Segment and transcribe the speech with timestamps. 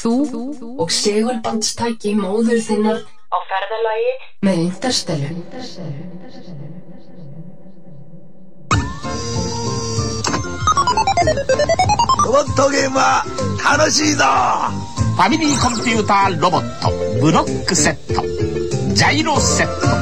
[0.00, 0.12] Þú
[0.80, 4.12] og segulbandstæki móður þinnar á ferðalagi
[4.46, 5.28] með índarstelu.
[12.24, 13.20] 로봇토게임과
[13.60, 14.24] 타노시다
[15.18, 16.64] 파미리 컴퓨터 로봇
[17.20, 18.24] 브로크 세트
[18.96, 19.99] 자이로 세트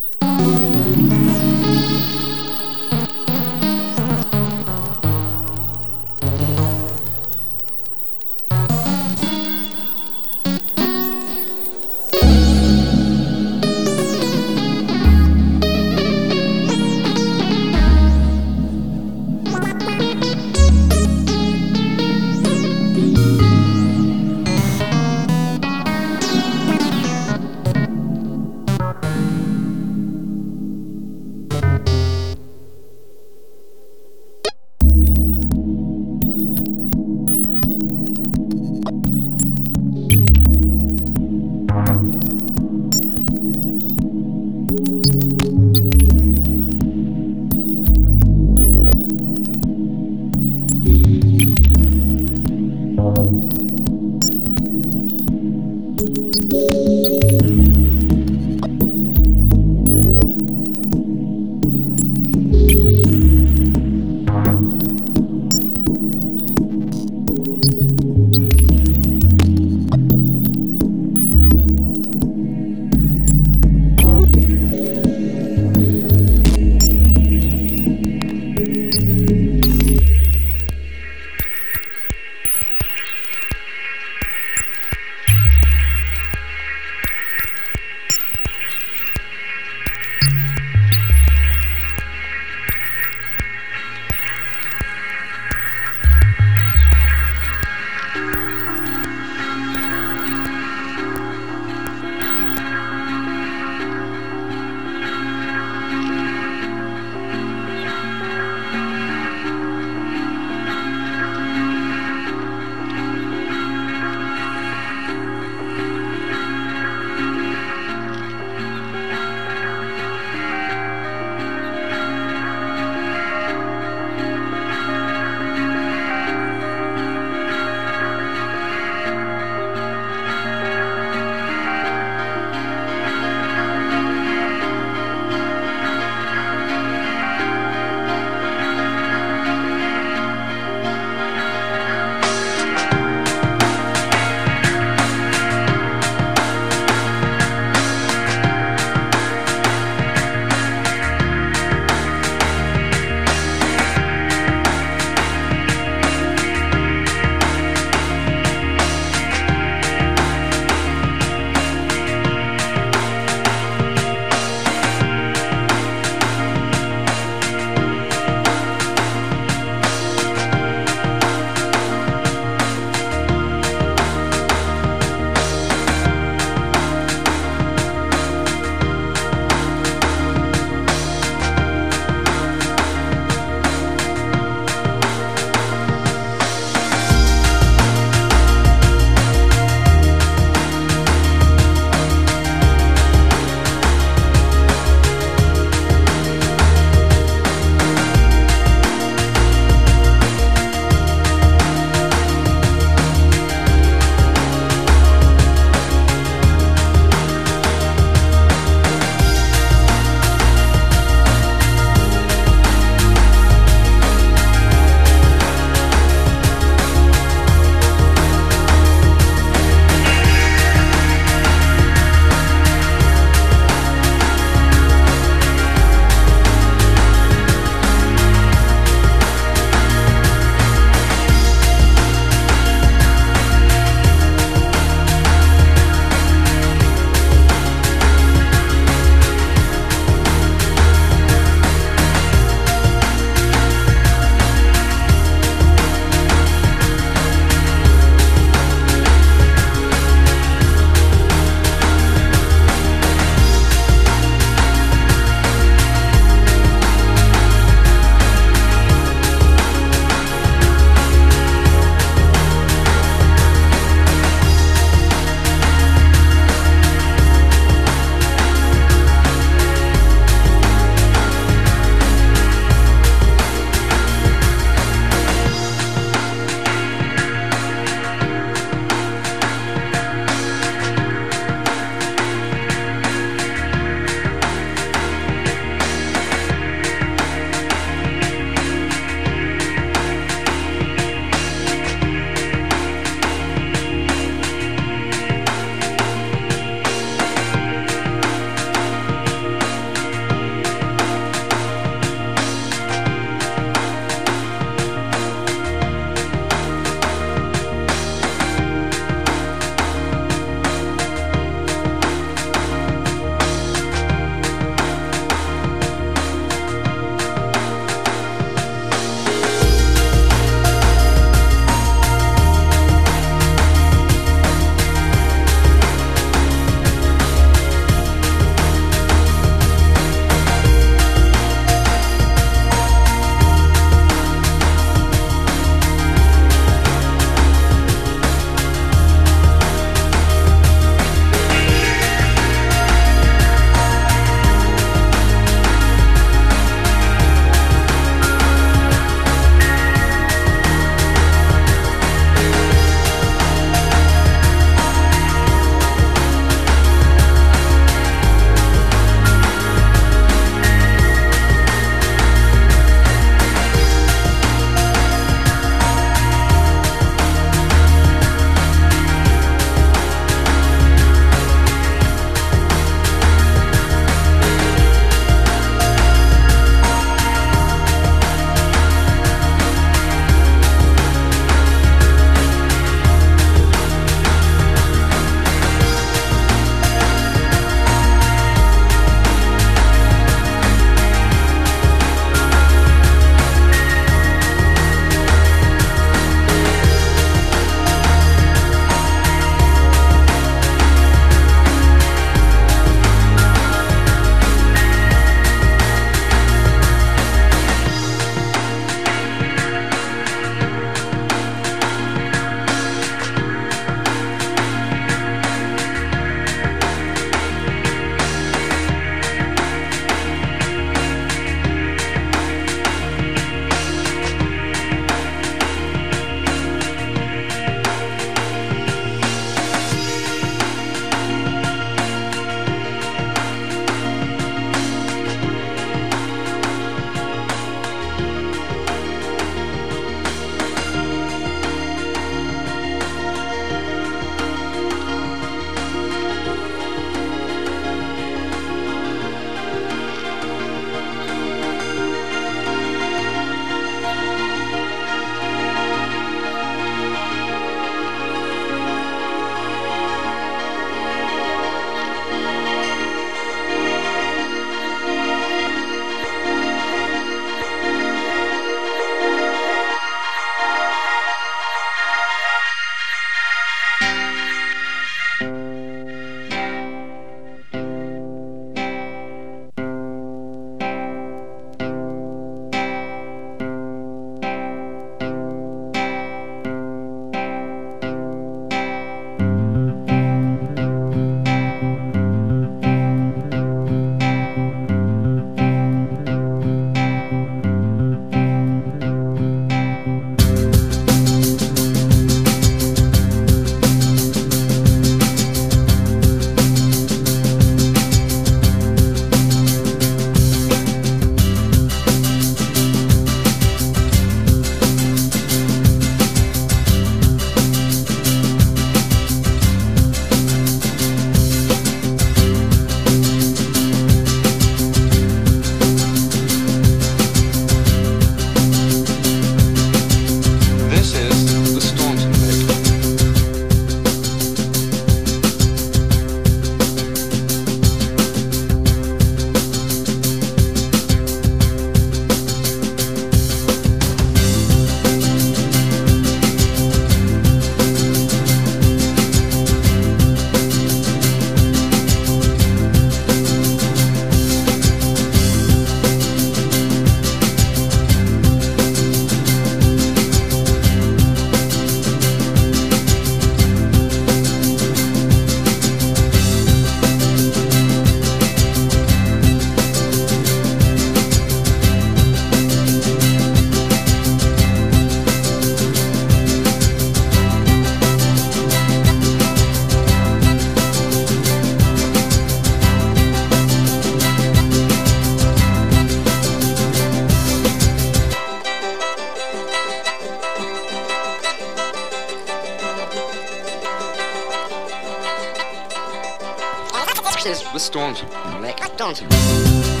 [597.41, 598.23] crashes with storms.
[598.61, 600.00] Like that don't.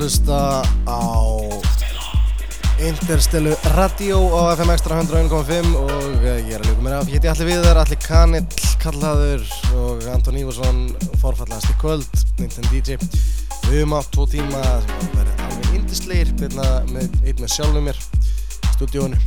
[0.00, 1.02] að hlusta á
[2.80, 7.10] Interstellu Radio á FM Extra 101.5 og eh, ég er að ljúka mér af.
[7.10, 8.46] Ég heiti Alli Viðar, Alli Kanill,
[8.80, 9.44] kallaður
[9.76, 10.78] og Anton Ívarsson,
[11.20, 12.96] forfallast í kvöld, Nintendo DJ.
[13.66, 18.00] Við höfum átt tvo tíma sem var verið alveg indisleir, einn með sjálfum mér
[18.70, 19.20] stúdíónu.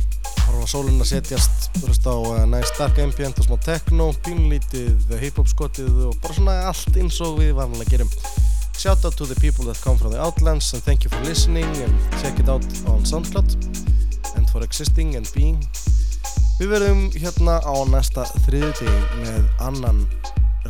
[0.48, 5.46] Horfa sólun að setjast, veist á uh, nice dark ambient og smá techno, pínlítið hip-hop
[5.54, 8.10] skotið og bara svona allt eins og við vanlega gerum.
[8.84, 11.64] Shout out to the people that come from the Outlands and thank you for listening
[11.64, 15.56] and check it out on SoundCloud and for existing and being.
[16.58, 18.90] Við verðum hérna á næsta þriðuti
[19.22, 20.02] með annan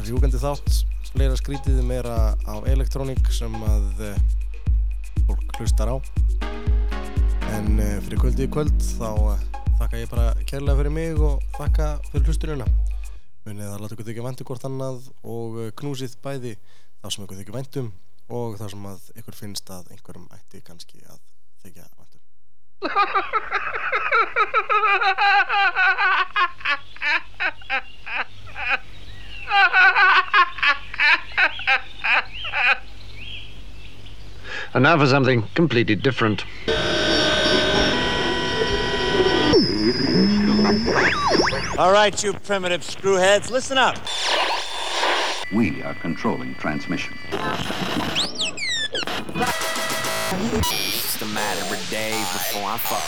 [0.05, 4.15] rjúgandi þátt, fleira skrítið meira á elektrónik sem að uh,
[5.27, 5.97] fólk hlustar á.
[7.51, 9.43] En uh, fyrir kvöldi í kvöld þá uh,
[9.82, 12.70] þakka ég bara kærlega fyrir mig og þakka fyrir hlusturina.
[13.43, 16.55] Munið að láta ykkur þykja vandu hvort annað og knúsið bæði
[17.05, 17.89] þá sem ykkur þykju væntum
[18.33, 21.21] og þá sem að ykkur finnst að einhverjum ætti kannski að
[21.61, 22.23] þykja væntum.
[34.75, 36.47] And now for something completely different.
[41.79, 43.99] All right, you primitive screwheads, listen up.
[45.55, 47.15] We are controlling transmission.
[50.51, 53.05] What's the matter every day before I fuck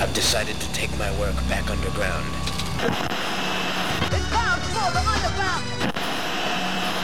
[0.00, 2.24] I've decided to take my work back underground.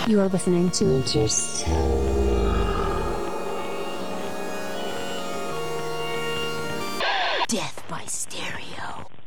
[0.09, 1.03] You are listening to
[7.49, 9.18] Death by Stereo.